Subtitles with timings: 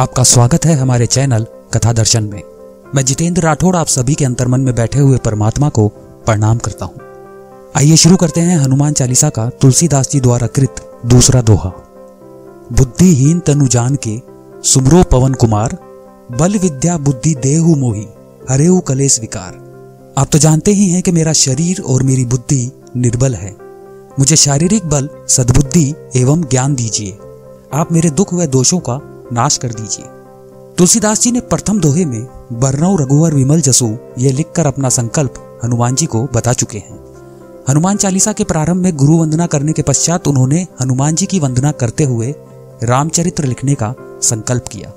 [0.00, 2.42] आपका स्वागत है हमारे चैनल कथा दर्शन में।
[2.94, 5.88] मैं जितेंद्र राठौड़ आप सभी के अंतर्मन में बैठे हुए परमात्मा को
[6.26, 7.00] प्रणाम करता हूँ।
[7.76, 11.72] आइए शुरू करते हैं हनुमान चालीसा का तुलसीदास जी द्वारा कृत दूसरा दोहा।
[12.72, 14.20] बुद्धिहीन तनु जान के
[14.68, 15.76] सुमरो पवन कुमार,
[16.32, 18.06] बल विद्या बुद्धि देहु मोही,
[18.50, 19.52] हरेऊ कलेश विकार।
[20.18, 23.56] आप तो जानते ही हैं कि मेरा शरीर और मेरी बुद्धि निर्बल है।
[24.18, 27.18] मुझे शारीरिक बल, सद्बुद्धि एवं ज्ञान दीजिए।
[27.74, 29.00] आप मेरे दुख व दोषों का
[29.32, 30.04] नाश कर दीजिए।
[30.78, 35.94] तुलसीदास जी ने प्रथम दोहे में बरनऊ, रघुवर, विमल जसु ये लिखकर अपना संकल्प हनुमान
[35.94, 37.00] जी को बता चुके हैं।
[37.68, 41.72] हनुमान चालीसा के प्रारंभ में गुरु वंदना करने के पश्चात उन्होंने हनुमान जी की वंदना
[41.72, 42.34] करते हुए
[42.82, 44.92] रामचरित्र लिखने का संकल्प किया।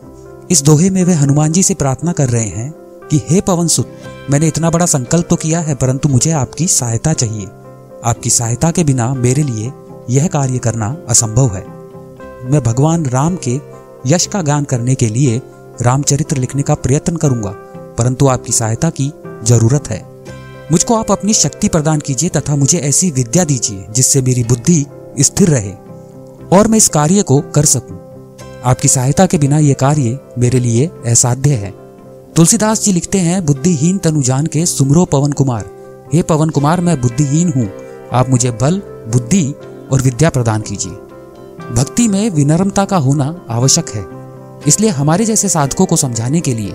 [0.52, 2.72] इस दोहे में वे हनुमान जी से प्रार्थना कर रहे हैं
[3.08, 3.90] कि, हे पवन सुत,
[4.32, 7.48] मैंने इतना बड़ा संकल्प तो किया है, परंतु मुझे आपकी सहायता चाहिए।
[8.06, 9.74] आपकी सहायता के बिना मेरे लिए
[10.10, 11.68] यह कार्य करना असंभव है।
[12.52, 13.62] मैं भगवान राम के
[14.06, 15.42] यश का गान करने के लिए
[15.82, 17.52] रामचरित्र लिखने का प्रयत्न करूँगा,
[17.98, 19.12] परंतु आपकी सहायता की
[19.44, 20.02] ज़रूरत है।
[20.72, 24.86] मुझको आप अपनी शक्ति प्रदान कीजिए तथा मुझे ऐसी विद्या दीजिए जिससे मेरी बुद्धि
[25.20, 25.72] स्थिर रहे
[26.58, 27.98] और मैं इस कार्य को कर सकूँ।
[28.66, 31.72] आपकी सहायता के बिना यह कार्य मेरे लिए असाध्य है।
[32.36, 35.70] तुलसीदास जी लिखते हैं, बुद्धिहीन तनुजान के सुमरो पवन कुमार।
[36.14, 37.70] हे पवन कुमार, मैं बुद्धिहीन हूँ।
[38.14, 39.54] आप मुझे बल, बुद्धि
[39.92, 40.92] और विद्या प्रदान कीजिए।
[41.76, 44.06] भक्ति में विनम्रता का होना आवश्यक है।
[44.68, 46.72] इसलिए हमारे जैसे साधकों को समझाने के लिए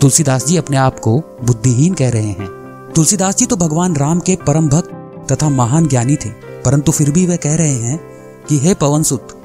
[0.00, 2.48] तुलसीदास जी अपने आप को बुद्धिहीन कह रहे हैं।
[2.94, 6.28] तुलसीदास जी तो भगवान राम के परम भक्त तथा महान ज्ञानी थे,
[6.64, 8.00] परंतु फिर भी वे कह रहे हैं
[8.48, 9.42] कि, हे पवन सुत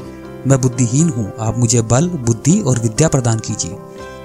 [0.47, 3.77] मैं बुद्धिहीन हूँ, आप मुझे बल, बुद्धि और विद्या प्रदान कीजिए।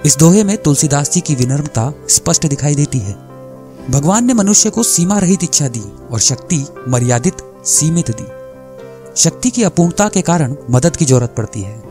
[0.07, 3.12] इस दोहे में तुलसीदास जी की विनम्रता स्पष्ट दिखाई देती है।
[3.91, 8.45] भगवान ने मनुष्य को सीमा रहित इच्छा दी और शक्ति मर्यादित सीमित दी।
[9.17, 11.83] शक्ति की अपूर्णता के कारण मदद की ज़रूरत पड़ती है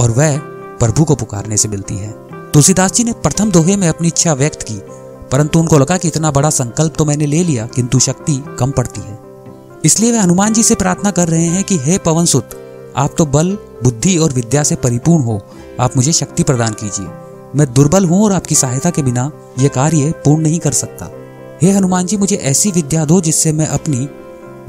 [0.00, 0.38] और वह
[0.78, 2.10] प्रभु को पुकारने से मिलती है।
[2.52, 4.74] तुलसीदास जी ने प्रथम दोहे में अपनी इच्छा व्यक्त की,
[5.32, 9.00] परंतु उनको लगा कि इतना बड़ा संकल्प तो मैंने ले लिया, किंतु शक्ति कम पड़ती
[9.00, 9.18] है।
[9.84, 12.50] इसलिए वे हनुमान जी से प्रार्थना कर रहे हैं कि, हे पवन सुत
[12.96, 15.40] आप तो बल, बुद्धि और विद्या से परिपूर्ण हो।
[15.80, 17.06] आप मुझे शक्ति प्रदान कीजिए।
[17.56, 21.10] मैं दुर्बल हूँ और आपकी सहायता के बिना यह कार्य पूर्ण नहीं कर सकता।
[21.62, 24.08] हे हनुमान जी, मुझे ऐसी विद्या दो जिससे मैं अपनी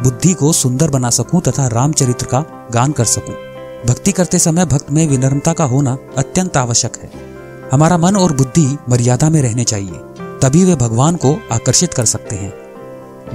[0.03, 3.35] बुद्धि को सुंदर बना सकूँ तथा रामचरित्र का गान कर सकूँ।
[3.87, 7.09] भक्ति करते समय भक्त में विनम्रता का होना अत्यंत आवश्यक है।
[7.71, 9.99] हमारा मन और बुद्धि मर्यादा में रहने चाहिए,
[10.41, 12.53] तभी वे भगवान को आकर्षित कर सकते हैं।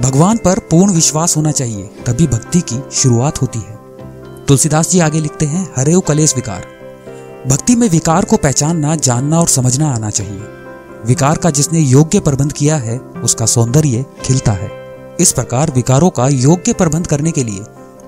[0.01, 5.19] भगवान पर पूर्ण विश्वास होना चाहिए, तभी भक्ति की शुरुआत होती है। तुलसीदास जी आगे
[5.19, 6.65] लिखते हैं, हरेव कलेश विकार।
[7.47, 10.41] भक्ति में विकार को पहचानना, जानना और समझना आना चाहिए।
[11.05, 14.80] विकार का जिसने योग्य प्रबंध किया है, उसका सौंदर्य खिलता है।
[15.21, 17.63] इस प्रकार विकारों का योग्य प्रबंध करने के लिए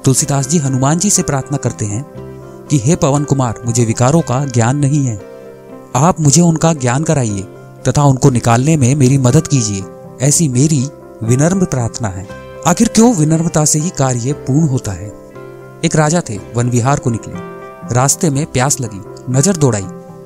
[0.06, 2.06] तुलसीदास जी हनुमान जी से प्रार्थना करते हैं
[2.68, 5.22] कि हे पवन कुमार, मुझे विकारों का ज्ञान नहीं है।
[5.96, 7.41] आप मुझे उनका ज्ञान कराइए
[7.88, 9.84] तथा उनको निकालने में मेरी मदद कीजिए।
[10.22, 10.90] ऐसी मेरी
[11.23, 12.28] विनम्र प्रार्थना है।
[12.68, 15.13] आखिर क्यों विनम्रता से ही कार्य पूर्ण होता है?
[15.85, 17.34] एक राजा थे, वन विहार को निकले।
[17.96, 19.85] रास्ते में प्यास लगी, नज़र दौड़ाई।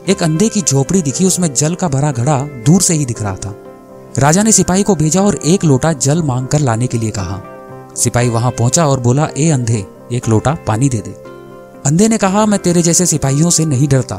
[0.09, 3.35] एक अंधे की झोपड़ी दिखी, उसमें जल का भरा घड़ा दूर से ही दिख रहा
[3.35, 3.63] था।
[4.19, 7.41] राजा ने सिपाही को भेजा और एक लोटा जल मांग कर लाने के लिए कहा।
[7.95, 11.11] सिपाही वहाँ पहुँचा और बोला, ए अंधे, एक लोटा पानी दे दे।
[11.85, 14.15] अंधे ने कहा, मैं तेरे जैसे सिपाहियों से नहीं डरता।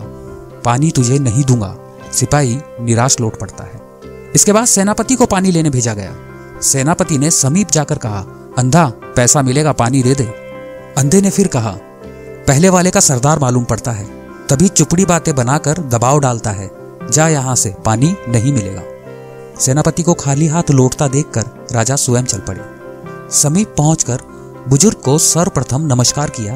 [0.64, 1.76] पानी तुझे नहीं दूँगा।
[2.12, 3.80] सिपाही निराश लौट पड़ता है।
[4.34, 6.12] इसके बाद सेनापति को पानी लेने भेजा गया।
[6.62, 8.24] सेनापति ने समीप जाकर कहा,
[8.58, 10.24] अंधा, पैसा मिलेगा, पानी दे दे।
[10.98, 11.76] अंधे ने फिर कहा,
[12.46, 14.04] पहले वाले का सरदार मालूम पड़ता है।
[14.48, 16.70] तभी चुपड़ी बातें बनाकर दबाव डालता है।
[17.10, 18.82] जा यहाँ से, पानी नहीं मिलेगा।
[19.60, 22.60] सेनापति को खाली हाथ लौटता देखकर राजा स्वयं चल पड़े।
[23.30, 24.20] समीप पहुंचकर
[24.68, 26.54] बुज़ुर्ग को सर्वप्रथम नमस्कार किया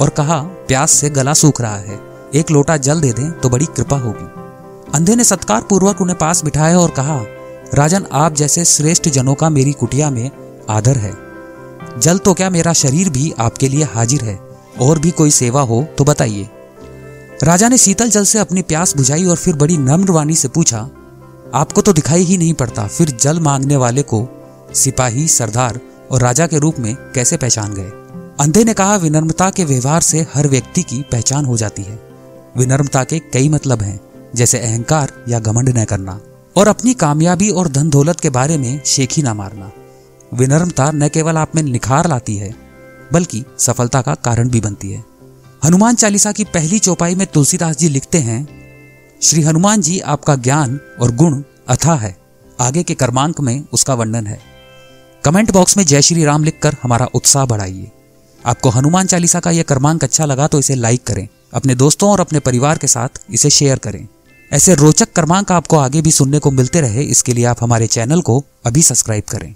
[0.00, 1.98] और कहा, प्यास से गला सूख रहा है।
[2.34, 4.26] एक लोटा जल दे दें तो बड़ी कृपा होगी।
[4.94, 7.20] अंधे ने सत्कार पूर्वक उन्हें पास बिठाया और कहा,
[7.74, 10.30] राजन, आप जैसे श्रेष्ठ जनों का मेरी कुटिया में
[10.70, 11.12] आदर है।
[11.98, 14.38] जल तो क्या मेरा शरीर भी आपके लिए हाजिर है?
[14.80, 16.48] और भी कोई सेवा हो तो बताइए।
[17.42, 20.88] राजा ने शीतल जल से अपनी प्यास बुझाई और फिर बड़ी नम्र वाणी से पूछा
[21.54, 24.28] आपको तो दिखाई ही नहीं पड़ता फिर जल मांगने वाले को
[24.74, 27.90] सिपाही, सरदार और राजा के रूप में कैसे पहचान गए?
[28.40, 31.98] अंधे ने कहा, विनम्रता के व्यवहार से हर व्यक्ति की पहचान हो जाती है।
[32.56, 34.00] विनम्रता के कई मतलब हैं,
[34.34, 36.20] जैसे अहंकार या घमंड न करना
[36.56, 39.70] और अपनी कामयाबी और धन दौलत के बारे में शेखी ना मारना।
[40.34, 42.54] विनम्रता न केवल आप में निखार लाती है,
[43.12, 45.04] बल्कि सफलता का कारण भी बनती है।
[45.64, 48.61] हनुमान चालीसा की पहली चौपाई में तुलसीदास जी लिखते हैं
[49.22, 52.16] श्री हनुमान जी आपका ज्ञान और गुण अथा है।
[52.58, 54.38] आगे के कर्मांक में उसका वर्णन है।
[55.24, 57.90] कमेंट बॉक्स में जय श्री राम लिखकर हमारा उत्साह बढ़ाइए।
[58.44, 62.20] आपको हनुमान चालीसा का यह कर्मांक अच्छा लगा तो इसे लाइक करें, अपने दोस्तों और
[62.20, 64.06] अपने परिवार के साथ इसे शेयर करें।
[64.50, 68.20] ऐसे रोचक क्रमांक आपको आगे भी सुनने को मिलते रहे, इसके लिए आप हमारे चैनल
[68.20, 69.54] को अभी सब्सक्राइब करें।